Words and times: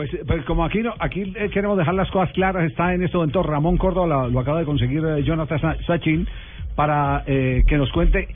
Pues, 0.00 0.10
pues 0.26 0.42
como 0.46 0.64
aquí 0.64 0.78
no, 0.80 0.94
aquí 0.98 1.30
eh, 1.36 1.50
queremos 1.52 1.76
dejar 1.76 1.92
las 1.92 2.10
cosas 2.10 2.32
claras, 2.32 2.64
está 2.64 2.94
en 2.94 3.02
este 3.02 3.18
momento 3.18 3.42
Ramón 3.42 3.76
Córdoba, 3.76 4.28
lo, 4.30 4.40
acaba 4.40 4.60
de 4.60 4.64
conseguir 4.64 5.04
eh, 5.04 5.22
Jonathan 5.24 5.76
Sachin, 5.86 6.26
para 6.74 7.22
eh, 7.26 7.64
que 7.66 7.76
nos 7.76 7.92
cuente 7.92 8.26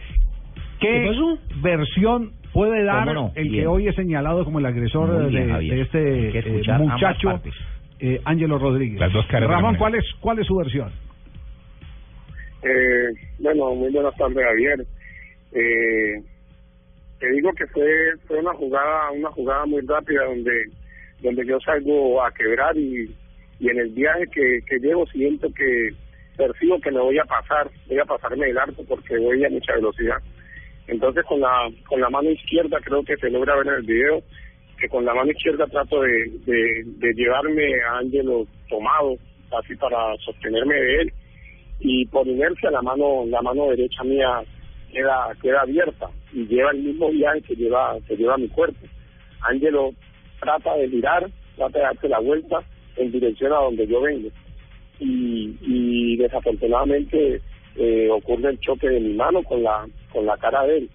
qué, 0.79 1.11
versión 1.63 2.33
puede 2.53 2.85
dar 2.85 3.09
el 3.35 3.51
que 3.51 3.67
hoy 3.67 3.89
es 3.89 3.95
señalado 3.95 4.45
como 4.45 4.59
el 4.59 4.67
agresor 4.67 5.31
de, 5.31 5.81
este 5.81 6.39
eh, 6.39 6.79
muchacho, 6.81 7.41
eh, 7.99 8.21
Ángelo 8.27 8.59
Rodríguez. 8.59 9.01
Ramón, 9.31 9.77
¿cuál 9.77 9.95
es, 9.95 10.05
¿cuál 10.21 10.41
es 10.41 10.47
su 10.47 10.57
versión? 10.57 10.93
Eh, 12.63 13.09
bueno, 13.39 13.75
muy 13.75 13.91
buenas 13.91 14.15
tardes, 14.17 14.37
Javier. 14.37 14.87
Eh, 15.53 16.23
te 17.21 17.31
digo 17.31 17.51
que 17.55 17.67
fue 17.69 17.89
fue 18.27 18.39
una 18.41 18.53
jugada 18.53 19.13
una 19.13 19.31
jugada 19.31 19.65
muy 19.65 19.81
rápida 19.81 20.27
donde 20.27 20.53
donde 21.25 21.45
yo 21.47 21.59
salgo 21.61 22.23
a 22.23 22.31
quebrar 22.33 22.77
y, 22.77 23.11
y 23.59 23.69
en 23.71 23.79
el 23.79 23.89
viaje 23.91 24.27
que, 24.29 24.61
que 24.69 24.79
llevo 24.79 25.07
siento 25.07 25.49
que 25.55 25.89
percibo 26.37 26.79
que 26.81 26.91
me 26.91 27.01
voy 27.01 27.19
a 27.19 27.25
pasar, 27.25 27.71
voy 27.89 27.99
a 27.99 28.05
pasarme 28.05 28.51
el 28.51 28.59
arco 28.59 28.85
porque 28.87 29.17
voy 29.19 29.43
a 29.43 29.49
mucha 29.49 29.75
velocidad. 29.75 30.19
Entonces 30.87 31.25
con 31.25 31.41
la 31.41 31.71
con 31.89 32.01
la 32.01 32.11
mano 32.11 32.31
izquierda 32.31 32.79
creo 32.85 33.03
que 33.05 33.17
se 33.17 33.31
logra 33.31 33.57
ver 33.57 33.69
en 33.69 33.75
el 33.75 33.83
video 33.83 34.23
que 34.79 34.89
con 34.89 35.05
la 35.05 35.15
mano 35.15 35.31
izquierda 35.31 35.67
trato 35.67 36.03
de, 36.03 36.31
de, 36.45 37.15
llevarme 37.15 37.65
a 37.89 37.99
Ángelo 37.99 38.47
tomado 38.69 39.17
así 39.59 39.75
para 39.77 40.15
sostenerme 40.19 40.75
de 40.75 40.97
él 41.01 41.13
y 41.81 42.05
por 42.07 42.27
inercia 42.27 42.71
la 42.71 42.83
mano 42.83 43.25
la 43.27 43.41
mano 43.41 43.71
derecha 43.71 44.03
mía 44.05 44.43
queda 44.93 45.33
queda 45.41 45.63
abierta 45.63 46.11
y 46.35 46.47
lleva 46.47 46.73
el 46.73 46.83
mismo 46.83 47.09
viaje 47.11 47.41
que 47.43 47.55
lleva 47.55 47.97
que 48.07 48.17
lleva 48.17 48.37
mi 48.37 48.49
cuerpo. 48.49 48.87
Ángelo 49.41 49.95
trata 50.41 50.77
de 50.77 50.89
mirar, 50.89 51.31
trata 51.57 51.79
de 51.79 51.85
darse 51.85 52.09
la 52.09 52.19
vuelta 52.21 52.63
en 52.97 53.13
dirección 53.13 53.53
a 53.53 53.57
donde 53.57 53.87
yo 53.87 54.01
vengo 54.01 54.29
y, 55.01 55.57
y 55.63 56.17
desafortunadamente 56.17 57.41
eh, 57.77 58.09
ocurre 58.11 58.51
el 58.51 58.61
choque 58.61 58.89
de 58.89 59.01
mi 59.01 59.15
mano 59.15 59.43
con 59.43 59.63
la 59.63 59.87
con 60.13 60.27
la 60.27 60.37
cara 60.37 60.65
de 60.65 60.79
él. 60.79 60.91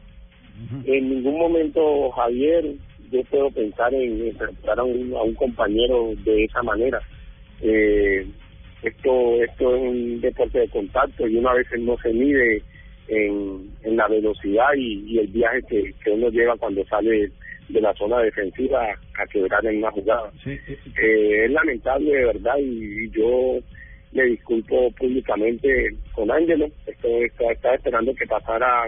En 0.85 1.09
ningún 1.09 1.39
momento, 1.39 2.11
Javier, 2.11 2.65
yo 3.11 3.23
puedo 3.25 3.49
pensar 3.49 3.93
en 3.93 4.27
enfrentar 4.27 4.77
a 4.79 4.83
un, 4.83 5.13
a 5.13 5.21
un 5.21 5.33
compañero 5.35 6.11
de 6.25 6.43
esa 6.43 6.61
manera. 6.63 6.99
Eh, 7.61 8.27
esto 8.81 9.41
esto 9.43 9.75
es 9.75 9.81
un 9.81 10.21
deporte 10.21 10.59
de 10.59 10.69
contacto 10.69 11.27
y 11.27 11.35
una 11.37 11.53
vez 11.53 11.67
no 11.79 11.97
se 11.97 12.13
mide 12.13 12.61
en, 13.07 13.69
en 13.83 13.97
la 13.97 14.07
velocidad 14.07 14.69
y, 14.77 15.17
el 15.17 15.27
viaje 15.27 15.61
que, 15.69 15.93
que 16.03 16.11
uno 16.11 16.29
lleva 16.29 16.55
cuando 16.57 16.85
sale 16.85 17.31
de 17.69 17.81
la 17.81 17.93
zona 17.93 18.19
defensiva 18.19 18.83
a 19.17 19.27
quebrar 19.27 19.65
en 19.65 19.77
una 19.77 19.91
jugada. 19.91 20.31
Eh, 20.45 21.45
es 21.45 21.51
lamentable 21.51 22.11
de 22.11 22.25
verdad 22.25 22.55
y 22.59 23.09
yo 23.11 23.59
le 24.11 24.23
disculpo 24.25 24.91
públicamente 24.91 25.95
con 26.13 26.31
Ángelo. 26.31 26.67
Esto 26.85 27.07
estaba 27.51 27.75
esperando 27.75 28.13
que 28.15 28.25
pasara 28.25 28.87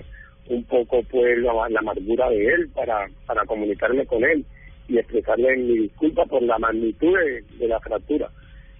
un 0.49 0.63
poco 0.63 1.03
pues 1.03 1.37
la, 1.39 1.53
la, 1.69 1.79
amargura 1.79 2.29
de 2.29 2.45
él 2.45 2.69
para, 2.73 3.07
para 3.25 3.45
comunicarme 3.45 4.05
con 4.05 4.23
él 4.23 4.43
y 4.87 4.97
expresarle 4.97 5.55
mi 5.57 5.77
disculpa 5.79 6.25
por 6.25 6.41
la 6.41 6.57
magnitud 6.57 7.15
de, 7.59 7.67
la 7.67 7.79
fractura. 7.79 8.29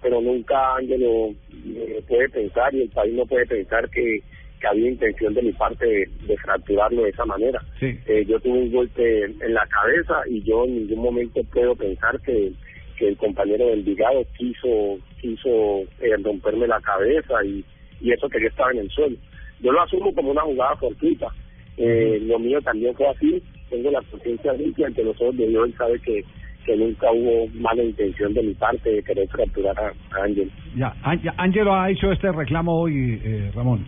Pero 0.02 0.20
nunca 0.20 0.76
Ángelo 0.76 1.30
eh, 1.64 2.02
puede 2.08 2.28
pensar 2.28 2.74
y 2.74 2.82
el 2.82 2.88
país 2.90 3.14
no 3.14 3.24
puede 3.24 3.46
pensar 3.46 3.88
que, 3.88 4.20
que 4.62 4.68
había 4.68 4.90
intención 4.90 5.34
de 5.34 5.42
mi 5.42 5.52
parte 5.52 5.84
de, 5.84 6.36
fracturarlo 6.36 7.02
de 7.02 7.10
esa 7.10 7.26
manera. 7.26 7.60
Eh, 7.80 8.24
yo 8.28 8.38
tuve 8.38 8.60
un 8.60 8.72
golpe 8.72 9.24
en 9.24 9.54
la 9.54 9.66
cabeza 9.66 10.22
y 10.28 10.40
yo 10.42 10.64
en 10.64 10.86
ningún 10.86 11.02
momento 11.02 11.42
puedo 11.52 11.74
pensar 11.74 12.20
que 12.20 12.52
que 12.96 13.08
el 13.08 13.16
compañero 13.16 13.66
del 13.66 13.82
Vigado 13.82 14.24
quiso 14.36 14.98
quiso 15.20 15.80
eh, 16.00 16.16
romperme 16.22 16.66
la 16.66 16.80
cabeza 16.80 17.44
y, 17.44 17.64
y 18.00 18.12
eso 18.12 18.28
que 18.28 18.40
yo 18.40 18.46
estaba 18.48 18.70
en 18.70 18.78
el 18.78 18.90
suelo. 18.90 19.16
Yo 19.60 19.72
lo 19.72 19.82
asumo 19.82 20.14
como 20.14 20.30
una 20.30 20.42
jugada 20.42 20.76
fortuita. 20.76 21.28
Eh, 21.76 22.20
lo 22.22 22.38
mío 22.38 22.60
también 22.62 22.94
fue 22.94 23.08
así. 23.08 23.42
Tengo 23.70 23.90
la 23.90 24.02
conciencia 24.02 24.52
limpia 24.52 24.86
ante 24.86 25.02
los 25.02 25.20
ojos 25.20 25.36
de 25.36 25.48
Dios. 25.48 25.70
Sabe 25.78 25.98
que, 26.00 26.24
que 26.66 26.76
nunca 26.76 27.10
hubo 27.12 27.48
mala 27.54 27.82
intención 27.82 28.34
de 28.34 28.42
mi 28.42 28.54
parte 28.54 28.90
de 28.90 29.02
querer 29.02 29.28
fracturar 29.28 29.76
a, 29.78 30.22
Ángel. 30.22 30.50
Ya, 30.76 30.94
Ángelo 31.36 31.74
ha 31.74 31.90
hecho 31.90 32.12
este 32.12 32.30
reclamo 32.30 32.82
hoy, 32.82 33.20
eh, 33.24 33.50
Ramón. 33.54 33.86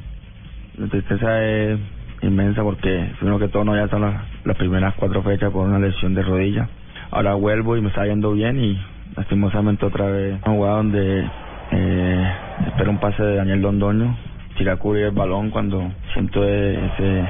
La 0.77 0.89
tristeza 0.89 1.45
es 1.45 1.79
inmensa 2.21 2.63
porque, 2.65 3.13
primero 3.19 3.39
que 3.39 3.47
todo, 3.47 3.65
no 3.65 3.77
ya 3.77 3.87
son 3.89 4.03
las, 4.03 4.57
primeras 4.57 4.95
cuatro 4.97 5.23
fechas 5.23 5.53
por 5.53 5.69
una 5.69 5.79
lesión 5.79 6.15
de 6.15 6.23
rodilla. 6.23 6.69
Ahora 7.13 7.35
vuelvo 7.35 7.77
y 7.77 7.81
me 7.81 7.89
está 7.89 8.05
yendo 8.07 8.33
bien 8.33 8.59
y 8.59 8.77
lastimosamente 9.17 9.87
otra 9.87 10.07
vez 10.07 10.41
una 10.45 10.55
jugada 10.55 10.77
donde 10.79 11.25
eh, 11.71 12.33
espero 12.67 12.91
un 12.91 12.99
pase 12.99 13.23
de 13.23 13.37
Daniel 13.37 13.61
Londoño, 13.63 14.17
tira 14.59 14.77
cubrir 14.77 15.05
el 15.05 15.11
balón 15.13 15.51
cuando 15.51 15.93
siento 16.13 16.45
ese, 16.45 17.25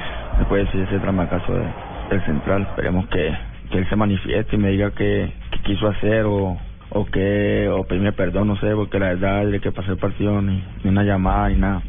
puede 0.49 0.65
decir 0.65 0.81
ese 0.81 0.99
tramacazo 1.01 1.53
de, 1.53 1.67
del 2.11 2.25
central. 2.25 2.63
Esperemos 2.63 3.07
que, 3.09 3.31
que 3.71 3.79
él 3.79 3.89
se 3.91 3.97
manifieste 3.97 4.57
y 4.57 4.59
me 4.59 4.71
diga 4.71 4.91
qué, 4.93 5.31
quiso 5.65 5.89
hacer 5.89 6.25
o, 6.25 6.57
o 6.89 7.05
que 7.07 7.69
o 7.69 7.85
pedirme 7.85 8.13
perdón, 8.13 8.49
no 8.49 8.57
sé, 8.57 8.75
porque 8.75 8.99
la 8.99 9.09
verdad 9.09 9.47
de 9.47 9.61
que 9.61 9.71
pasé 9.71 9.91
el 9.91 9.99
partido 9.99 10.41
ni, 10.41 10.65
ni 10.83 10.89
una 10.89 11.03
llamada 11.03 11.51
ni 11.51 11.57
nada. 11.57 11.83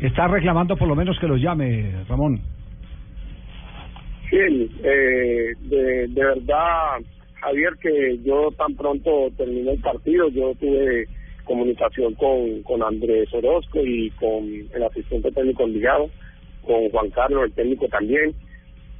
Está 0.00 0.28
reclamando 0.28 0.76
por 0.76 0.88
lo 0.88 0.94
menos 0.94 1.18
que 1.18 1.26
los 1.26 1.40
llame, 1.40 2.04
Ramón. 2.08 2.40
Sí, 4.30 4.70
eh, 4.82 5.54
de, 5.60 6.08
de 6.08 6.24
verdad 6.24 6.98
Javier, 7.40 7.72
que 7.80 8.18
yo 8.24 8.50
tan 8.58 8.74
pronto 8.74 9.30
terminé 9.36 9.72
el 9.72 9.80
partido, 9.80 10.28
yo 10.30 10.54
tuve 10.56 11.06
comunicación 11.44 12.14
con, 12.14 12.62
con 12.64 12.82
Andrés 12.82 13.32
Orozco 13.32 13.80
y 13.84 14.10
con 14.10 14.44
el 14.74 14.82
asistente 14.82 15.30
técnico 15.30 15.62
enviado, 15.62 16.10
con 16.66 16.88
Juan 16.90 17.10
Carlos, 17.10 17.44
el 17.44 17.52
técnico 17.52 17.88
también. 17.88 18.34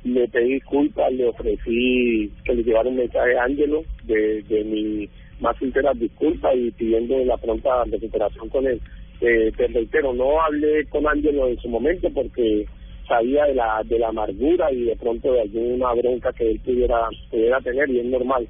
Le 0.04 0.28
pedí 0.28 0.54
disculpas, 0.54 1.12
le 1.12 1.26
ofrecí 1.26 2.30
que 2.44 2.54
le 2.54 2.62
llevara 2.62 2.88
un 2.88 2.96
mensaje 2.96 3.36
a 3.36 3.44
Ángelo 3.44 3.82
de, 4.04 4.42
de 4.42 4.64
mi 4.64 5.08
más 5.40 5.56
sinceras 5.58 5.98
disculpas 5.98 6.54
y 6.56 6.70
pidiendo 6.70 7.18
la 7.24 7.36
pronta 7.36 7.84
recuperación 7.90 8.48
con 8.48 8.66
él. 8.66 8.80
Eh, 9.20 9.50
te 9.56 9.66
reitero, 9.68 10.12
no 10.12 10.40
hablé 10.42 10.84
con 10.86 11.06
Ángelo 11.08 11.48
en 11.48 11.58
su 11.58 11.68
momento 11.68 12.08
porque 12.14 12.66
sabía 13.08 13.44
de 13.44 13.54
la 13.54 13.82
de 13.84 13.98
la 13.98 14.08
amargura 14.08 14.70
y 14.72 14.84
de 14.84 14.96
pronto 14.96 15.32
de 15.32 15.42
alguna 15.42 15.92
bronca 15.94 16.32
que 16.32 16.50
él 16.50 16.60
pudiera 16.60 17.08
pudiera 17.30 17.60
tener 17.60 17.88
y 17.90 18.00
es 18.00 18.06
normal. 18.06 18.46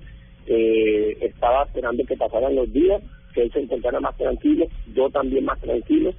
Eh, 0.46 1.16
estaba 1.20 1.64
esperando 1.64 2.04
que 2.04 2.16
pasaran 2.16 2.54
los 2.54 2.72
días 2.72 3.02
que 3.34 3.42
él 3.42 3.52
se 3.52 3.60
encontrara 3.60 4.00
más 4.00 4.16
tranquilo 4.16 4.66
yo 4.94 5.10
también 5.10 5.44
más 5.44 5.60
tranquilo 5.60 6.12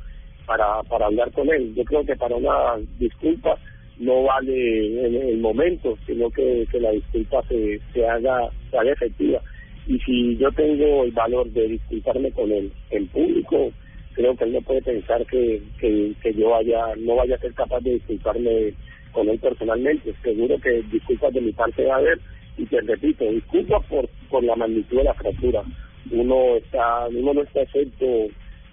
para 0.46 0.82
para 0.84 1.08
hablar 1.08 1.32
con 1.32 1.50
él. 1.50 1.74
Yo 1.76 1.84
creo 1.84 2.06
que 2.06 2.16
para 2.16 2.36
una 2.36 2.78
disculpa 3.00 3.58
no 4.00 4.24
vale 4.24 5.08
en 5.08 5.16
el 5.16 5.38
momento 5.40 5.98
sino 6.06 6.30
que, 6.30 6.66
que 6.72 6.80
la 6.80 6.92
disculpa 6.92 7.42
se 7.50 7.82
se 7.94 8.08
haga 8.08 8.50
se 8.72 8.78
haga 8.78 8.92
efectiva. 8.94 9.42
Y 9.88 10.00
si 10.00 10.38
yo 10.38 10.52
tengo 10.52 11.04
el 11.04 11.12
valor 11.12 11.50
de 11.52 11.68
disculparme 11.68 12.32
con 12.32 12.52
él 12.52 12.72
en 12.92 13.08
público 13.08 13.72
creo 14.18 14.36
que 14.36 14.46
él 14.46 14.54
no 14.54 14.62
puede 14.62 14.82
pensar 14.82 15.24
que, 15.28 15.62
que, 15.80 16.34
yo 16.34 16.50
vaya, 16.50 16.96
no 16.98 17.16
vaya 17.18 17.36
a 17.36 17.40
ser 17.40 17.54
capaz 17.54 17.82
de 17.82 17.94
disculparme 17.94 18.74
con 19.12 19.30
él 19.30 19.38
personalmente. 19.38 20.12
Seguro 20.24 20.58
que 20.58 20.82
disculpas 20.92 21.34
de 21.36 21.42
mi 21.42 21.52
parte 21.52 21.86
va 21.86 21.96
a 21.96 22.00
haber 22.00 22.20
y 22.58 22.66
te 22.66 22.82
repito, 22.82 23.24
disculpas 23.26 23.86
por, 23.86 24.10
por 24.32 24.44
la 24.44 24.56
magnitud 24.56 24.98
de 24.98 25.04
la 25.04 25.14
fractura. 25.14 25.62
Uno 26.10 26.56
está, 26.56 27.08
uno 27.10 27.36
no 27.36 27.44
está 27.44 27.62
exento 27.62 28.06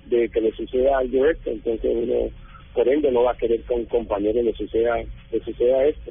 de 0.06 0.30
que 0.30 0.40
le 0.40 0.50
suceda 0.52 0.96
algo 0.96 1.26
esto, 1.26 1.50
entonces 1.50 1.90
uno 1.94 2.30
por 2.72 2.88
ende 2.88 3.12
no 3.12 3.24
va 3.24 3.32
a 3.32 3.36
querer 3.36 3.60
que 3.64 3.74
a 3.74 3.76
un 3.76 3.84
compañero 3.84 4.42
le 4.42 4.54
suceda, 4.54 4.96
le 5.30 5.40
suceda 5.40 5.84
esto. 5.84 6.10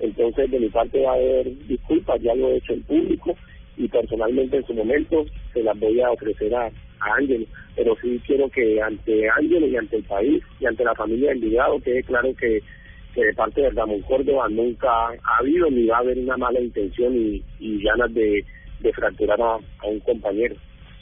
Entonces 0.00 0.50
de 0.50 0.58
mi 0.58 0.68
parte 0.70 1.00
va 1.02 1.12
a 1.12 1.14
haber 1.14 1.56
disculpas, 1.68 2.20
ya 2.20 2.34
lo 2.34 2.48
he 2.48 2.56
hecho 2.56 2.72
en 2.72 2.82
público 2.82 3.36
y 3.76 3.88
personalmente 3.88 4.56
en 4.58 4.66
su 4.66 4.74
momento 4.74 5.24
se 5.52 5.62
las 5.62 5.78
voy 5.78 6.00
a 6.00 6.10
ofrecer 6.10 6.54
a, 6.54 6.66
a 6.66 7.14
Ángel, 7.18 7.46
pero 7.74 7.96
sí 8.02 8.20
quiero 8.26 8.48
que 8.48 8.80
ante 8.80 9.28
Ángel 9.30 9.64
y 9.64 9.76
ante 9.76 9.96
el 9.96 10.04
país 10.04 10.42
y 10.60 10.66
ante 10.66 10.84
la 10.84 10.94
familia 10.94 11.30
del 11.30 11.40
Ligado 11.40 11.80
quede 11.80 12.02
claro 12.02 12.34
que, 12.34 12.60
que 13.14 13.24
de 13.24 13.34
parte 13.34 13.62
de 13.62 13.70
Ramón 13.70 14.02
Córdoba 14.02 14.48
nunca 14.50 14.88
ha 14.88 15.38
habido 15.38 15.70
ni 15.70 15.86
va 15.86 15.96
a 15.96 16.00
haber 16.00 16.18
una 16.18 16.36
mala 16.36 16.60
intención 16.60 17.16
y, 17.16 17.42
y 17.58 17.82
ganas 17.82 18.12
de, 18.12 18.44
de 18.80 18.92
fracturar 18.92 19.40
a, 19.40 19.56
un 19.86 20.00
compañero. 20.00 20.56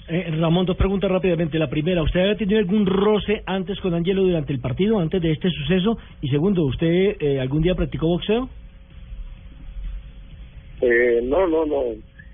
Eh, 0.09 0.29
Ramón, 0.41 0.67
dos 0.67 0.77
preguntas 0.77 1.11
rápidamente. 1.11 1.59
La 1.59 1.71
primera, 1.71 2.03
¿usted 2.03 2.21
había 2.21 2.37
tenido 2.37 2.59
algún 2.59 2.85
roce 2.85 3.43
antes 3.47 3.79
con 3.81 3.95
Ángelo 3.95 4.23
durante 4.23 4.53
el 4.53 4.61
partido, 4.61 4.99
antes 4.99 5.23
de 5.23 5.33
este 5.33 5.50
suceso? 5.50 5.99
Y 6.21 6.29
segundo, 6.29 6.65
¿usted 6.65 7.17
eh, 7.21 7.41
algún 7.41 7.62
día 7.62 7.75
practicó 7.75 8.09
boxeo? 8.09 8.49
Eh, 10.81 11.21
no, 11.23 11.47
no, 11.47 11.65
no. 11.65 11.83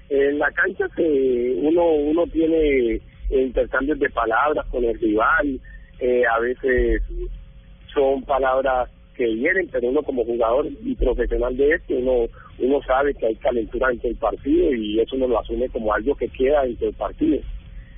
En 0.08 0.38
la 0.38 0.50
cancha 0.52 0.86
que 0.94 1.58
uno 1.62 1.84
uno 1.84 2.26
tiene 2.28 3.00
intercambios 3.30 3.98
de 3.98 4.10
palabras 4.10 4.64
con 4.66 4.84
el 4.84 4.98
rival, 5.00 5.60
eh, 5.98 6.22
a 6.26 6.38
veces 6.38 7.02
son 7.92 8.22
palabras 8.22 8.90
que 9.16 9.26
vienen, 9.26 9.68
pero 9.72 9.88
uno 9.88 10.02
como 10.02 10.24
jugador 10.24 10.68
y 10.84 10.94
profesional 10.94 11.56
de 11.56 11.70
este, 11.74 11.96
uno 11.96 12.26
uno 12.58 12.82
sabe 12.82 13.14
que 13.14 13.26
hay 13.26 13.34
calentura 13.36 13.88
dentro 13.88 14.08
del 14.08 14.18
partido 14.18 14.72
y 14.74 15.00
eso 15.00 15.16
uno 15.16 15.28
lo 15.28 15.40
asume 15.40 15.68
como 15.70 15.92
algo 15.92 16.14
que 16.14 16.28
queda 16.28 16.62
dentro 16.62 16.86
del 16.86 16.96
partido. 16.96 17.36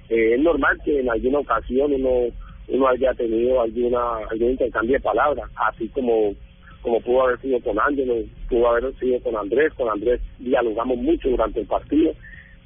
Eh, 0.08 0.34
es 0.34 0.40
normal 0.40 0.78
que 0.84 1.00
en 1.00 1.10
alguna 1.10 1.40
ocasión 1.40 1.92
uno 1.92 2.32
uno 2.68 2.88
haya 2.88 3.12
tenido 3.14 3.60
alguna 3.60 3.98
algún 4.30 4.50
intercambio 4.50 4.94
de 4.94 5.00
palabras, 5.00 5.50
así 5.56 5.88
como 5.88 6.34
como 6.82 7.00
pudo 7.00 7.22
haber 7.22 7.40
sido 7.40 7.60
con 7.60 7.78
Ángelo, 7.78 8.14
pudo 8.48 8.68
haber 8.68 8.94
sido 8.98 9.20
con 9.20 9.36
Andrés, 9.36 9.72
con 9.74 9.88
Andrés 9.88 10.20
dialogamos 10.38 10.96
mucho 10.98 11.28
durante 11.28 11.60
el 11.60 11.66
partido, 11.66 12.12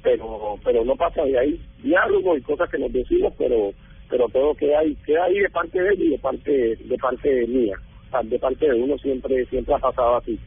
pero 0.01 0.59
pero 0.63 0.85
no 0.85 0.95
pasa 0.95 1.23
de 1.23 1.37
ahí 1.37 1.61
diálogo 1.81 2.37
y 2.37 2.41
cosas 2.41 2.69
que 2.69 2.77
nos 2.77 2.91
decimos, 2.91 3.33
pero 3.37 3.71
pero 4.09 4.27
todo 4.29 4.53
queda 4.55 4.79
ahí, 4.79 4.95
queda 5.05 5.23
ahí 5.25 5.39
de 5.39 5.49
parte 5.49 5.81
de 5.81 5.89
él 5.89 6.01
y 6.01 6.09
de 6.09 6.19
parte 6.19 6.75
de 6.75 6.97
parte 6.97 7.47
mía, 7.47 7.75
de 8.23 8.39
parte 8.39 8.69
de 8.69 8.81
uno 8.81 8.97
siempre 8.97 9.45
siempre 9.45 9.73
ha 9.73 9.79
pasado 9.79 10.17
así. 10.17 10.39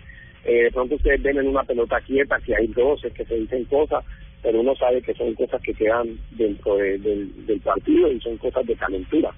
Eh, 0.45 0.65
de 0.65 0.71
pronto 0.71 0.95
ustedes 0.95 1.21
ven 1.23 1.39
en 1.39 1.49
una 1.49 1.65
pelota 1.65 2.01
quieta 2.03 2.39
que 2.39 2.55
hay 2.55 2.69
doce 2.69 3.11
que 3.11 3.25
se 3.25 3.35
dicen 3.35 3.65
cosas, 3.65 4.05
pero 4.43 4.61
uno 4.61 4.77
sabe 4.77 5.03
que 5.03 5.13
son 5.15 5.35
cosas 5.35 5.61
que 5.61 5.75
quedan 5.75 6.17
dentro 6.31 6.77
del, 6.77 7.47
del 7.47 7.61
partido 7.61 8.13
y 8.13 8.21
son 8.21 8.37
cosas 8.37 8.65
de 8.65 8.77
calentura. 8.77 9.33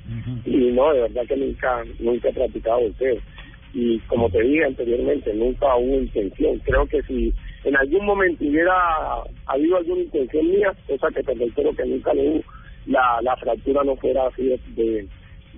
Y 0.45 0.71
no, 0.71 0.93
de 0.93 1.01
verdad 1.01 1.27
que 1.27 1.37
nunca 1.37 1.83
nunca 1.99 2.29
he 2.29 2.33
practicado 2.35 2.81
ustedes. 2.81 3.23
Y 3.75 3.99
como 4.01 4.31
te 4.31 4.43
dije 4.43 4.65
anteriormente, 4.65 5.33
nunca 5.35 5.77
hubo 5.77 5.97
intención. 5.97 6.59
Creo 6.61 6.87
que 6.87 7.03
si 7.03 7.33
en 7.65 7.77
algún 7.77 8.07
momento 8.07 8.45
hubiera 8.45 8.73
habido 9.47 9.77
alguna 9.77 10.03
intención 10.03 10.51
mía, 10.51 10.73
cosa 10.87 11.09
que 11.15 11.23
te 11.23 11.35
reitero 11.35 11.73
que 11.75 11.85
nunca 11.85 12.15
lo 12.15 12.23
hubo, 12.23 12.45
la, 12.87 13.21
la 13.23 13.37
fractura 13.37 13.83
no 13.85 13.97
fuera 13.97 14.27
así 14.27 14.49
de, 14.75 15.07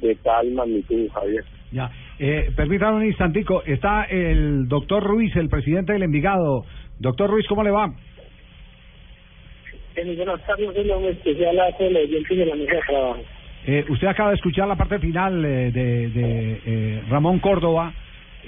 de, 0.00 0.14
tal 0.16 0.50
magnitud, 0.50 1.08
Javier. 1.12 1.44
Ya, 1.70 1.90
eh, 2.18 2.50
permítame 2.56 2.96
un 2.96 3.06
instantico, 3.06 3.62
está 3.64 4.04
el 4.04 4.66
doctor 4.66 5.04
Ruiz, 5.04 5.34
el 5.36 5.48
presidente 5.48 5.92
del 5.92 6.02
Envigado. 6.02 6.64
Doctor 6.98 7.30
Ruiz, 7.30 7.46
¿cómo 7.46 7.62
le 7.62 7.70
va? 7.70 7.94
Eh, 9.94 10.16
buenas 10.16 10.44
tardes, 10.46 10.68
un 10.68 11.04
especial 11.04 11.60
a 11.60 11.70
de 11.78 11.90
la 12.46 12.54
mesa 12.54 12.74
de 12.74 12.80
trabajo. 12.86 13.22
Eh, 13.66 13.84
usted 13.88 14.06
acaba 14.06 14.30
de 14.30 14.36
escuchar 14.36 14.66
la 14.66 14.76
parte 14.76 14.98
final 14.98 15.44
eh, 15.44 15.70
de, 15.70 16.60
eh, 16.64 17.02
Ramón 17.08 17.40
Córdoba, 17.40 17.92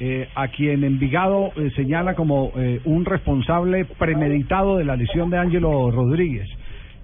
eh, 0.01 0.27
a 0.35 0.49
quien 0.49 0.85
Envigado 0.85 1.53
eh, 1.55 1.71
señala 1.77 2.15
como 2.15 2.53
eh, 2.57 2.81
un 2.87 3.05
responsable 3.05 3.85
premeditado 3.85 4.79
de 4.79 4.85
la 4.85 4.97
lesión 4.97 5.29
de 5.29 5.39
Ángelo 5.39 5.91
Rodríguez. 5.91 6.49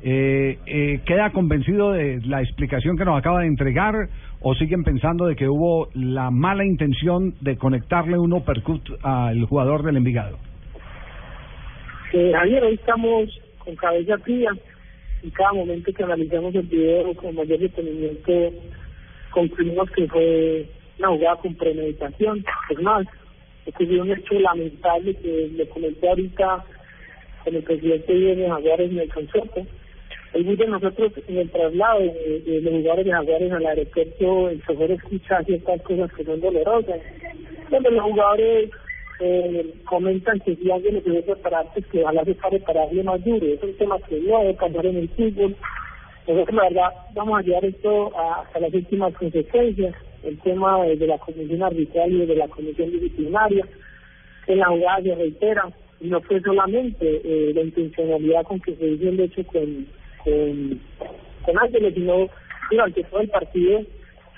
¿Queda 0.00 1.31
convencido 1.32 1.93
de 1.93 2.20
la 2.25 2.40
explicación 2.40 2.96
que 2.96 3.05
nos 3.05 3.19
acaba 3.19 3.40
de 3.40 3.49
entregar 3.49 3.94
o 4.40 4.55
siguen 4.55 4.84
pensando 4.84 5.26
de 5.26 5.34
que 5.34 5.49
hubo 5.49 5.88
la 5.93 6.31
mala 6.31 6.64
intención 6.64 7.34
de 7.40 7.56
conectarle 7.56 8.16
un 8.16 8.32
uppercut 8.32 8.88
al 9.02 9.44
jugador 9.46 9.82
del 9.82 9.96
Envigado? 9.96 10.38
Javier, 12.12 12.62
hoy 12.62 12.75
estamos 12.75 13.40
con 13.58 13.75
cabeza 13.75 14.16
fría 14.19 14.50
y 15.23 15.31
cada 15.31 15.53
momento 15.53 15.93
que 15.93 16.03
analizamos 16.03 16.55
el 16.55 16.62
video 16.62 17.15
con 17.15 17.35
mayor 17.35 17.59
detenimiento 17.59 18.32
concluimos 19.31 19.91
que 19.91 20.06
fue 20.06 20.67
una 20.99 21.09
jugada 21.09 21.37
con 21.37 21.55
premeditación. 21.55 22.44
Es 22.70 22.81
más, 22.81 23.06
ocurrió 23.67 24.03
un 24.03 24.12
hecho 24.12 24.35
lamentable 24.35 25.15
que 25.15 25.50
le 25.55 25.69
comenté 25.69 26.09
ahorita 26.09 26.65
con 27.44 27.55
el 27.55 27.62
presidente 27.62 28.12
de 28.12 28.49
Jaguares 28.49 28.91
en 28.91 28.99
el 28.99 29.12
concierto 29.12 29.67
el 30.35 30.44
bus 30.44 30.59
de 30.59 30.67
nosotros 30.67 31.12
en 31.26 31.38
el 31.38 31.50
traslado 31.50 32.00
de, 32.00 32.61
los 32.62 32.75
lugares 32.75 33.05
de 33.05 33.12
Jaguares 33.12 33.53
al 33.53 33.67
aeropuerto, 33.67 34.50
el 34.50 34.62
chofer 34.65 34.91
escucha 34.93 35.43
ciertas 35.44 35.82
cosas 35.82 36.12
que 36.12 36.25
son 36.25 36.41
dolorosas, 36.41 37.00
donde 37.70 37.91
los 37.91 38.03
jugadores 38.03 38.70
eh, 39.20 39.75
comentan 39.85 40.41
que 40.41 40.56
si 40.56 40.70
alguien 40.70 40.94
le 40.94 41.00
puede 41.00 41.23
prepararse, 41.23 41.82
que 41.82 42.03
ojalá 42.03 42.25
se 42.25 42.35
para 42.35 42.82
alguien 42.82 43.06
más 43.06 43.25
duro. 43.25 43.47
Es 43.47 43.62
un 43.62 43.76
tema 43.76 43.99
que 44.09 44.20
no 44.20 44.41
debe 44.41 44.56
cambiar 44.56 44.87
en 44.87 44.97
el 44.97 45.09
fútbol. 45.11 45.56
Nosotros, 46.26 46.56
la 46.56 46.62
verdad, 46.65 46.91
vamos 47.15 47.38
a 47.38 47.43
llevar 47.43 47.65
esto 47.65 48.12
hasta 48.19 48.61
las 48.61 48.73
últimas 48.73 49.15
consecuencias. 49.15 49.94
El 50.23 50.38
tema 50.41 50.85
de, 50.85 51.06
la 51.06 51.19
comisión 51.19 51.62
arbitral 51.62 52.12
y 52.12 52.26
de 52.26 52.35
la 52.35 52.49
comisión 52.49 52.91
disciplinaria. 52.91 53.67
En 54.47 54.59
la 54.59 54.67
jugada 54.67 55.03
se 55.03 55.15
reitera, 55.15 55.69
no 56.00 56.20
fue 56.23 56.41
solamente 56.41 57.20
eh, 57.25 57.53
la 57.55 57.62
intencionalidad 57.62 58.44
con 58.44 58.61
que 58.61 58.75
se 58.75 58.87
hizo 58.87 59.09
el 59.09 59.20
hecho 59.20 59.44
con 59.47 59.87
con, 60.25 60.81
con 61.44 61.59
Ángeles, 61.59 61.94
sino 61.94 62.29
durante 62.70 63.05
todo 63.05 63.20
el 63.20 63.29
partido, 63.29 63.81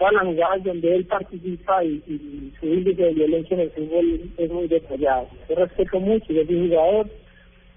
todas 0.00 0.14
las 0.14 0.25
jugadas 0.25 0.64
donde 0.64 0.97
él 0.97 1.05
participa 1.05 1.85
y, 1.85 2.52
su 2.58 2.67
índice 2.67 3.02
de 3.02 3.12
violencia 3.12 3.55
en 3.55 3.61
el 3.61 3.70
fútbol 3.70 4.20
es 4.38 4.50
muy 4.50 4.67
detallado. 4.67 5.29
Yo 5.49 5.55
respeto 5.56 6.00
mucho, 6.00 6.32
yo 6.32 6.44
soy 6.47 6.69
jugador, 6.69 7.06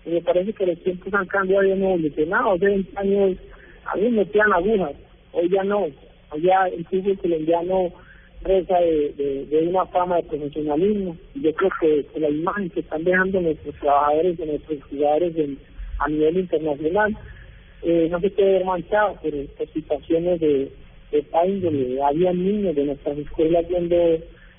y 0.05 0.09
me 0.09 0.21
parece 0.21 0.53
que 0.53 0.65
los 0.65 0.79
tiempos 0.79 1.13
han 1.13 1.25
cambiado 1.27 1.65
y 1.65 1.71
han 1.73 1.83
evolucionado. 1.83 2.53
Hace 2.53 2.65
20 2.65 2.97
años 2.97 3.37
a 3.85 3.95
mí 3.97 4.03
me 4.03 4.11
metían 4.11 4.53
agujas, 4.53 4.93
hoy 5.33 5.49
ya 5.49 5.63
no, 5.65 5.89
hoy 6.31 6.41
ya 6.41 6.67
el 6.67 6.85
fútbol 6.85 7.17
colombiano 7.17 7.91
reza 8.41 8.77
de, 8.79 9.67
una 9.67 9.85
fama 9.87 10.15
de 10.17 10.23
profesionalismo. 10.23 11.17
Y 11.35 11.41
yo 11.41 11.53
creo 11.53 11.71
que, 11.81 12.19
la 12.19 12.29
imagen 12.29 12.69
que 12.69 12.79
están 12.79 13.03
dejando 13.03 13.41
nuestros 13.41 13.75
trabajadores, 13.75 14.37
de 14.37 14.45
nuestros 14.45 14.81
jugadores 14.83 15.35
en, 15.35 15.57
a 15.99 16.07
nivel 16.07 16.37
internacional, 16.37 17.17
eh, 17.81 18.07
no 18.09 18.19
se 18.21 18.29
puede 18.29 18.53
ver 18.53 18.65
manchado 18.65 19.15
por, 19.15 19.67
situaciones 19.73 20.39
de, 20.39 20.71
de 21.13 22.01
Había 22.01 22.33
niños 22.33 22.75
de 22.75 22.85
nuestras 22.85 23.17
escuelas 23.17 23.67
viendo 23.67 23.95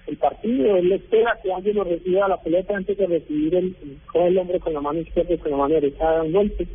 el 0.06 0.16
partido. 0.18 0.76
Él 0.76 0.92
espera 0.92 1.38
que 1.42 1.52
alguien 1.52 1.76
lo 1.76 1.84
reciba 1.84 2.28
la 2.28 2.40
pelota 2.40 2.76
antes 2.76 2.96
de 2.96 3.06
recibir 3.06 3.54
el, 3.54 3.76
con 4.12 4.22
el 4.22 4.38
hombre 4.38 4.60
con 4.60 4.74
la 4.74 4.80
mano 4.80 5.00
izquierda 5.00 5.34
y 5.34 5.38
con 5.38 5.50
la 5.50 5.56
mano 5.56 5.74
derecha 5.74 6.04
da 6.04 6.22
un 6.22 6.32
golpe. 6.32 6.66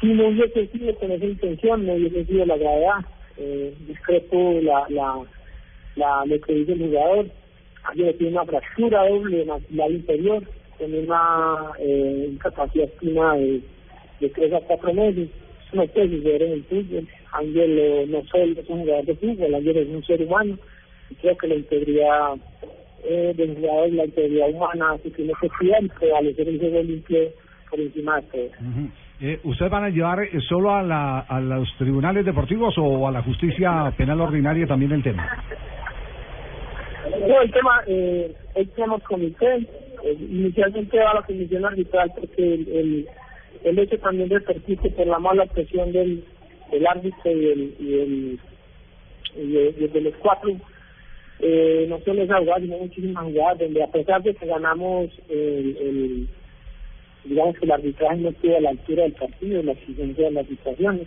Si 0.00 0.06
no 0.06 0.28
hubiese 0.28 0.66
sido 0.68 0.94
con 0.96 1.12
esa 1.12 1.24
intención, 1.24 1.86
no 1.86 1.94
hubiese 1.94 2.24
sido 2.24 2.46
la 2.46 2.56
gravedad. 2.56 3.04
Eh, 3.36 3.74
discrepo 3.86 4.58
la, 4.62 4.86
la, 4.88 5.20
la, 5.96 6.24
lo 6.26 6.40
que 6.40 6.54
dice 6.54 6.72
el 6.72 6.86
jugador. 6.88 7.26
Alguien 7.84 8.16
tiene 8.16 8.32
una 8.32 8.44
fractura 8.44 9.08
doble 9.08 9.44
la 9.70 9.88
inferior, 9.88 10.44
con 10.78 10.94
una 10.94 11.72
eh, 11.80 12.28
incapacidad 12.30 12.86
espina 12.86 13.34
de, 13.34 13.60
de 14.20 14.28
3 14.28 14.52
a 14.54 14.60
4 14.60 14.94
meses 14.94 15.28
no 15.72 15.86
puede 15.86 16.16
suceder 16.16 16.42
en 16.42 16.52
el 16.52 16.64
fútbol. 16.64 17.08
Ángel 17.32 18.10
no 18.10 18.22
solo 18.24 18.44
es 18.44 18.68
un 18.68 18.80
jugador 18.80 19.04
de 19.04 19.14
fútbol, 19.16 19.54
Ángel 19.54 19.76
es 19.76 19.88
un 19.88 20.04
ser 20.04 20.22
humano. 20.22 20.58
Y 21.10 21.14
creo 21.16 21.36
que 21.36 21.48
la 21.48 21.54
integridad 21.54 22.34
eh, 23.04 23.32
del 23.36 23.56
jugador, 23.56 23.92
la 23.92 24.04
integridad 24.04 24.50
humana, 24.50 24.96
se 25.02 25.10
tiene 25.10 25.32
que 25.40 25.46
y 25.46 25.88
prevalecer 25.88 26.48
el 26.48 26.58
juego 26.58 26.82
limpio 26.82 27.18
por 27.70 27.80
encima 27.80 28.20
de 28.20 28.22
todo. 28.22 28.50
eh, 29.20 29.40
¿Ustedes 29.44 29.70
van 29.70 29.84
a 29.84 29.90
llevar 29.90 30.22
eh, 30.22 30.30
solo 30.48 30.74
a, 30.74 30.82
la, 30.82 31.20
a 31.20 31.40
los 31.40 31.68
tribunales 31.78 32.24
deportivos 32.24 32.74
o 32.76 33.06
a 33.08 33.12
la 33.12 33.22
justicia 33.22 33.92
penal 33.96 34.20
ordinaria 34.20 34.66
también 34.66 34.92
el 34.92 35.02
tema? 35.02 35.26
No, 37.26 37.42
el 37.42 37.50
tema, 37.50 37.82
eh, 37.86 38.32
hoy 38.54 38.66
tenemos 38.66 39.02
comité, 39.02 39.54
eh, 40.04 40.16
inicialmente 40.18 40.98
va 40.98 41.10
a 41.10 41.14
la 41.14 41.22
comisión 41.22 41.64
arbitral 41.64 42.12
porque 42.18 42.54
el, 42.54 42.68
el 42.68 43.08
el 43.64 43.78
hecho 43.78 43.98
también 43.98 44.30
repercute 44.30 44.90
por 44.90 45.06
la 45.06 45.18
mala 45.18 45.46
presión 45.46 45.92
del, 45.92 46.24
del 46.70 46.86
árbitro 46.86 47.30
y 47.30 47.46
el, 47.46 47.74
y 47.78 47.94
el, 47.94 48.40
y 49.36 49.88
de, 49.88 50.00
los 50.00 50.14
cuatro 50.16 50.50
eh, 51.40 51.86
no 51.88 51.98
solo 52.00 52.22
esa 52.22 52.38
jugada 52.38 52.60
sino 52.60 52.78
muchísimas 52.78 53.24
jugadas 53.24 53.58
donde 53.58 53.82
a 53.82 53.90
pesar 53.90 54.22
de 54.22 54.34
que 54.34 54.46
ganamos 54.46 55.10
el, 55.28 55.76
el 55.80 56.28
digamos 57.24 57.56
que 57.56 57.64
el 57.64 57.72
arbitraje 57.72 58.16
no 58.16 58.28
estuvo 58.30 58.56
a 58.56 58.60
la 58.60 58.70
altura 58.70 59.02
del 59.04 59.12
partido 59.12 59.62
la 59.62 59.72
exigencia 59.72 60.24
de 60.24 60.30
las 60.32 60.46
situaciones. 60.46 61.06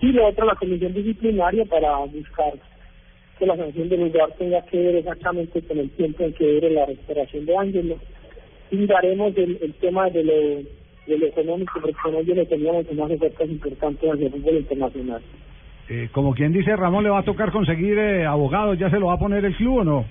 Y 0.00 0.12
lo 0.12 0.28
otro 0.28 0.46
la 0.46 0.54
comisión 0.54 0.94
disciplinaria 0.94 1.64
para 1.66 1.98
buscar 1.98 2.54
que 3.38 3.46
la 3.46 3.56
sanción 3.56 3.88
del 3.88 4.00
lugar 4.00 4.32
tenga 4.38 4.62
que 4.66 4.78
ver 4.78 4.96
exactamente 4.96 5.60
con 5.62 5.78
el 5.78 5.90
tiempo 5.90 6.24
en 6.24 6.32
que 6.32 6.54
dure 6.54 6.70
la 6.70 6.86
recuperación 6.86 7.46
de 7.46 7.56
Ángelo. 7.56 7.98
Y 8.70 8.86
daremos 8.86 9.36
el, 9.36 9.58
el 9.60 9.74
tema 9.74 10.08
de 10.10 10.24
lo 10.24 10.79
de 11.10 11.18
lo 11.18 11.26
económico, 11.26 11.80
porque 11.80 11.96
con 12.02 12.14
ello 12.14 12.34
le 12.34 12.46
teníamos 12.46 12.92
más 12.92 13.10
ofertas 13.10 13.48
importantes 13.48 14.10
hacia 14.10 14.26
el 14.26 14.32
fútbol 14.32 14.56
internacional. 14.56 15.22
Eh, 15.88 16.08
como 16.12 16.32
quien 16.34 16.52
dice, 16.52 16.76
Ramón, 16.76 17.02
¿le 17.02 17.10
va 17.10 17.18
a 17.18 17.24
tocar 17.24 17.50
conseguir 17.50 17.98
eh, 17.98 18.24
abogados? 18.24 18.78
¿Ya 18.78 18.88
se 18.90 18.98
lo 18.98 19.06
va 19.06 19.14
a 19.14 19.18
poner 19.18 19.44
el 19.44 19.56
club 19.56 19.78
o 19.78 19.84
no? 19.84 20.06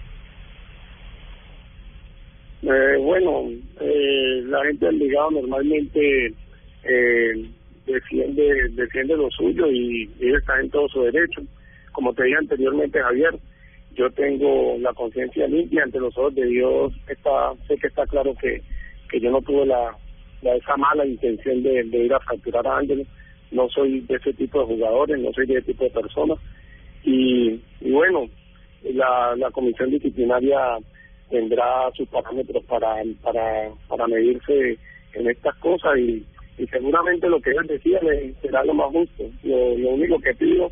Eh, 2.62 2.98
bueno, 3.00 3.50
eh, 3.79 4.44
la 4.48 4.65
gente 4.65 4.88
del 4.88 5.00
ligado 5.00 5.32
normalmente 5.32 6.34
eh, 6.84 7.46
defiende 7.86 8.70
defiende 8.72 9.15
lo 9.15 9.29
suyo 9.32 9.72
y 9.72 10.10
ellos 10.20 10.39
están 10.39 10.60
en 10.65 10.70
todo 10.70 10.89
su 10.89 11.03
derecho. 11.03 11.41
Como 11.94 12.13
te 12.13 12.24
dije 12.24 12.38
anteriormente, 12.38 13.00
Javier, 13.00 13.39
yo 13.96 14.10
tengo 14.12 14.75
la 14.79 14.94
conciencia 14.94 15.48
limpia 15.48 15.84
ante 15.84 16.00
los 16.00 16.18
ojos 16.18 16.36
de 16.36 16.46
Dios. 16.46 16.94
Está, 17.08 17.53
sé 17.68 17.77
que 17.77 17.88
está 17.88 18.06
claro 18.06 18.36
que, 18.36 18.62
que 19.10 19.22
yo 19.22 19.32
no 19.32 19.41
tuve 19.41 19.65
la, 19.65 19.96
la 20.41 20.55
esa 20.55 20.77
mala 20.77 21.05
intención 21.05 21.63
de, 21.63 21.86
ir 21.86 22.13
a 22.13 22.19
fracturar 22.19 22.65
a 22.67 22.77
Ángel. 22.77 23.05
No 23.51 23.67
soy 23.69 24.01
de 24.01 24.15
ese 24.15 24.34
tipo 24.34 24.60
de 24.60 24.75
jugadores, 24.75 25.19
no 25.19 25.34
soy 25.34 25.48
de 25.48 25.55
ese 25.55 25.74
tipo 25.74 25.84
de 25.84 25.89
personas. 25.89 26.38
Y, 27.03 27.60
bueno, 27.81 28.27
la, 28.84 29.36
la 29.36 29.51
comisión 29.51 29.89
disciplinaria 29.89 30.77
tendrá 31.29 31.91
sus 31.96 32.08
parámetros 32.10 32.63
para 32.65 33.03
para 33.22 33.69
para 33.88 34.08
medirse 34.08 34.77
en 35.13 35.29
estas 35.29 35.55
cosas 35.58 35.98
y, 35.98 36.25
y 36.58 36.67
seguramente 36.67 37.29
lo 37.29 37.39
que 37.39 37.51
él 37.51 37.67
decía 37.67 38.00
será 38.41 38.63
lo 38.63 38.74
más 38.74 38.88
justo. 38.91 39.24
Lo, 39.43 39.77
lo 39.77 39.89
único 39.91 40.19
que 40.19 40.34
pido 40.34 40.72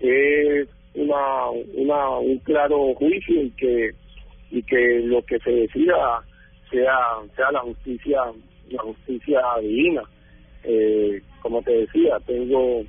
es 0.00 0.68
una, 0.94 1.50
una 1.74 2.18
un 2.18 2.38
claro 2.38 2.94
juicio 2.94 3.42
y 3.42 3.50
que 3.50 3.90
y 4.50 4.62
que 4.62 5.00
lo 5.04 5.22
que 5.22 5.38
se 5.40 5.50
decida 5.50 6.22
sea 6.70 6.96
sea 7.34 7.50
la 7.52 7.60
justicia 7.60 8.20
la 8.70 8.82
justicia 8.82 9.40
divina. 9.60 10.02
Eh, 10.64 11.20
como 11.40 11.62
te 11.62 11.72
decía 11.72 12.18
tengo 12.26 12.82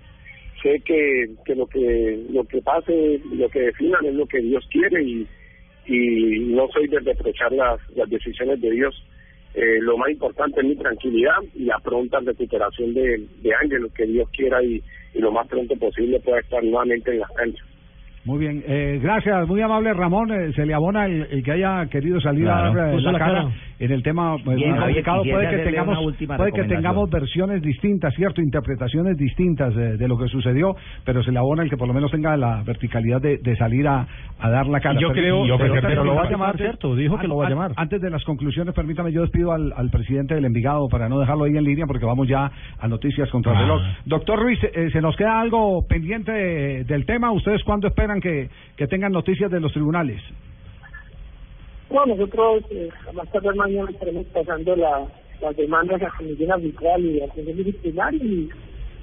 sé 0.64 0.82
que 0.84 1.30
que 1.46 1.56
lo 1.56 1.68
que 1.68 2.26
lo 2.32 2.44
que 2.46 2.62
pase 2.62 3.22
lo 3.32 3.48
que 3.50 3.60
definan 3.62 4.04
es 4.06 4.16
lo 4.16 4.26
que 4.26 4.40
Dios 4.40 4.68
quiere 4.72 5.04
y 5.04 5.28
y 5.86 6.40
no 6.54 6.68
soy 6.70 6.88
de 6.88 7.00
reprochar 7.00 7.52
las 7.52 7.80
las 7.96 8.10
decisiones 8.10 8.60
de 8.62 8.72
Dios. 8.72 8.96
Eh, 9.54 9.80
lo 9.82 9.98
más 9.98 10.10
importante 10.10 10.60
es 10.62 10.68
mi 10.68 10.76
tranquilidad 10.76 11.38
y 11.56 11.64
la 11.64 11.80
pronta 11.80 12.20
recuperación 12.20 12.94
de, 12.94 13.26
de 13.42 13.56
Ángel, 13.56 13.88
que 13.96 14.06
Dios 14.06 14.30
quiera 14.30 14.62
y, 14.64 14.84
y 15.16 15.20
lo 15.20 15.32
más 15.32 15.48
pronto 15.48 15.76
posible 15.78 16.20
pueda 16.20 16.40
estar 16.40 16.64
nuevamente 16.64 17.12
en 17.12 17.20
las 17.20 17.32
canchas. 17.32 17.66
Muy 18.28 18.40
bien, 18.40 18.62
eh, 18.68 19.00
gracias, 19.02 19.48
muy 19.48 19.62
amable 19.62 19.94
Ramón. 19.94 20.30
Eh, 20.34 20.52
se 20.54 20.66
le 20.66 20.74
abona 20.74 21.06
el, 21.06 21.42
que 21.42 21.52
haya 21.54 21.88
querido 21.90 22.20
salir 22.20 22.46
a 22.50 22.74
dar 22.74 22.94
eh, 22.94 23.00
la, 23.00 23.18
cara, 23.18 23.50
en 23.80 23.92
el 23.92 24.02
tema 24.04 24.36
pues, 24.44 24.58
Bien, 24.58 24.72
oye, 24.74 24.82
complicado. 25.04 25.24
Puede 25.24 25.50
que 25.50 25.58
tengamos, 25.64 26.00
puede 26.38 26.52
que 26.52 26.64
tengamos 26.64 27.10
versiones 27.10 27.62
distintas, 27.62 28.14
cierto, 28.16 28.42
interpretaciones 28.42 29.18
distintas 29.18 29.76
de, 29.76 29.98
de 29.98 30.08
lo 30.08 30.18
que 30.18 30.28
sucedió, 30.28 30.76
pero 31.06 31.22
se 31.24 31.32
le 31.32 31.40
abona 31.40 31.64
el 31.64 31.70
que 31.70 31.78
por 31.78 31.88
lo 31.88 31.94
menos 31.94 32.10
tenga 32.12 32.36
la 32.38 32.64
verticalidad 32.64 33.22
de, 33.22 33.38
de 33.38 33.56
salir 33.56 33.88
a, 33.88 34.08
a 34.40 34.50
dar 34.50 34.66
la 34.68 34.80
cara. 34.80 35.00
Yo 35.00 35.10
Pero- 35.14 35.44
creo- 35.44 35.58
pero- 35.58 35.82
pero 35.82 36.04
lo 36.04 36.16
va 36.16 36.24
a 36.24 36.30
llamar, 36.32 36.50
antes- 36.52 36.66
¿cierto? 36.66 36.96
Dijo 36.96 37.18
que 37.18 37.28
lo 37.28 37.38
va 37.38 37.48
a 37.48 37.50
llamar. 37.50 37.72
Antes 37.76 38.02
de 38.02 38.10
las 38.10 38.24
conclusiones, 38.24 38.74
permítame, 38.74 39.12
yo 39.12 39.22
despido 39.22 39.52
al, 39.52 39.74
al 39.76 39.90
presidente 39.90 40.36
del 40.36 40.46
Envigado 40.46 40.88
para 40.90 41.08
no 41.10 41.20
dejarlo 41.20 41.44
ahí 41.46 41.56
en 41.58 41.64
línea 41.64 41.86
porque 41.86 42.06
vamos 42.06 42.28
ya 42.28 42.52
a 42.80 42.88
noticias 42.88 43.30
contra 43.30 43.52
el 43.54 43.58
Ah. 43.58 43.62
reloj. 43.62 43.82
Doctor 44.06 44.40
Ruiz, 44.40 44.60
eh, 44.64 44.90
¿se 44.92 45.02
nos 45.02 45.16
queda 45.16 45.40
algo 45.40 45.86
pendiente 45.88 46.32
de- 46.32 46.84
del 46.84 47.06
tema? 47.06 47.32
¿Ustedes 47.32 47.64
cuándo 47.64 47.88
esperan 47.88 48.20
que, 48.22 48.50
que 48.76 48.88
tengan 48.88 49.12
noticias 49.12 49.52
de 49.52 49.60
los 49.60 49.72
tribunales? 49.72 50.22
Bueno, 51.90 52.16
nosotros 52.16 52.64
eh, 52.70 52.90
más 53.14 53.32
tarde 53.32 53.54
mañana 53.56 53.90
estaremos 53.90 54.26
pasando 54.34 54.76
la, 54.76 55.08
las 55.40 55.56
demandas 55.56 56.02
a 56.02 56.06
la 56.06 56.14
Comisión 56.18 56.52
Arbitral 56.52 57.06
y 57.06 57.22
a 57.22 57.28
la 57.28 57.34
Comisión 57.34 57.58
Disciplinar 57.64 58.14
y 58.14 58.50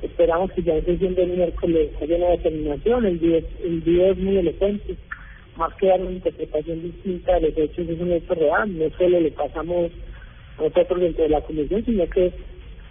esperamos 0.03 0.53
que 0.53 0.63
ya 0.63 0.75
en 0.75 0.85
sesión 0.85 1.15
del 1.15 1.31
miércoles 1.31 1.91
haya 2.03 2.17
una 2.17 2.29
determinación. 2.29 3.07
El 3.07 3.21
día, 3.21 3.41
el 3.65 3.85
día 3.85 4.11
es 4.11 4.19
muy 4.19 4.37
elocuente, 4.37 4.97
más 5.57 5.73
que 5.77 5.87
dar 5.87 6.01
una 6.03 6.11
interpretación 6.11 6.83
distinta 6.83 7.35
de 7.35 7.41
los 7.49 7.57
hechos, 7.57 7.89
es 7.89 7.99
un 7.99 8.13
hecho 8.13 8.35
real. 8.35 8.79
No 8.79 8.91
solo 8.99 9.19
le 9.19 9.31
pasamos 9.31 9.91
nosotros 10.59 11.01
dentro 11.01 11.23
de 11.23 11.31
la 11.31 11.41
Comisión, 11.41 11.83
sino 11.87 12.07
que 12.11 12.33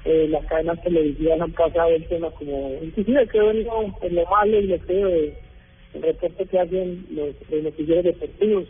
eh, 0.05 0.27
las 0.27 0.43
cadenas 0.47 0.81
televisivas 0.81 1.39
han 1.39 1.51
pasado 1.51 1.89
el 1.89 2.05
tema 2.07 2.31
como, 2.31 2.79
inclusive 2.81 3.27
creo 3.27 3.51
en 3.51 3.63
lo, 3.63 4.25
malo 4.25 4.59
y 4.59 4.67
lo 4.67 4.79
feo 4.79 5.07
de 5.07 5.37
el 5.93 6.01
reporte 6.01 6.45
que 6.47 6.59
hacen 6.59 7.05
los, 7.11 7.35
los 7.51 7.63
noticieros 7.63 8.03
deportivos 8.05 8.65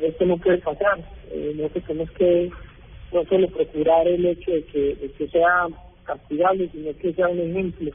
esto 0.00 0.26
no 0.26 0.36
puede 0.38 0.58
pasar. 0.58 0.98
Eh, 1.30 1.52
nosotros 1.56 1.84
tenemos 1.86 2.10
que 2.12 2.50
no 3.12 3.24
solo 3.24 3.48
procurar 3.48 4.06
el 4.06 4.24
hecho 4.26 4.50
de 4.52 4.64
que, 4.64 4.94
de 4.96 5.10
que 5.16 5.28
sea 5.28 5.66
castigable, 6.04 6.68
sino 6.72 6.96
que 6.96 7.12
sea 7.12 7.28
un 7.28 7.40
ejemplo, 7.40 7.90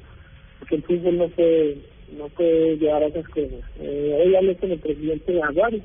porque 0.59 0.75
el 0.75 0.83
fútbol 0.83 1.17
no 1.17 1.27
puede, 1.29 1.77
no 2.17 2.27
puede 2.29 2.77
llevar 2.77 3.03
a 3.03 3.07
esas 3.07 3.27
cosas. 3.29 3.59
Eh, 3.79 4.23
hoy 4.23 4.35
hablé 4.35 4.55
con 4.55 4.71
el 4.71 4.79
presidente 4.79 5.31
de 5.31 5.41
Jaguares, 5.41 5.81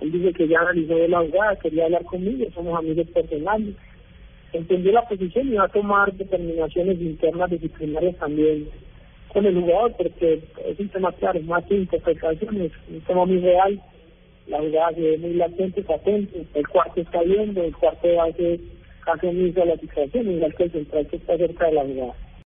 él 0.00 0.12
dice 0.12 0.32
que 0.32 0.48
ya 0.48 0.60
analizó 0.60 0.96
la 1.08 1.20
jugada, 1.20 1.56
quería 1.56 1.84
hablar 1.84 2.04
conmigo, 2.04 2.46
somos 2.54 2.78
amigos 2.78 3.06
personales. 3.08 3.74
Entendió 4.52 4.92
la 4.92 5.06
posición 5.06 5.48
y 5.48 5.56
va 5.56 5.64
a 5.64 5.68
tomar 5.68 6.12
determinaciones 6.14 7.00
internas 7.00 7.50
disciplinarias 7.50 8.16
también 8.16 8.68
con 9.28 9.46
el 9.46 9.54
jugador, 9.60 9.94
porque 9.96 10.42
es 10.66 10.80
un 10.80 10.88
tema 10.88 11.12
claro, 11.12 11.40
más 11.42 11.64
que 11.66 11.76
interpretaciones, 11.76 12.72
un 12.88 13.00
tema 13.02 13.26
muy 13.26 13.38
real 13.38 13.80
la 14.50 14.58
jugada 14.58 14.92
se 14.94 15.00
ve 15.00 15.18
muy 15.18 15.34
latente, 15.34 15.82
patente, 15.82 16.44
el 16.54 16.68
cuarto 16.68 17.00
está 17.00 17.22
viendo, 17.22 17.62
el 17.62 17.74
cuarto 17.76 18.20
hace 18.20 18.60
caso 19.04 19.28
omiso 19.28 19.62
a 19.62 19.66
la 19.66 19.76
situación, 19.76 20.30
igual 20.30 20.54
que 20.56 20.64
el 20.64 20.72
central 20.72 21.06
que 21.06 21.16
está 21.16 21.36
cerca 21.36 21.66
de 21.66 21.72
la 21.72 21.84
jugada. 21.84 22.14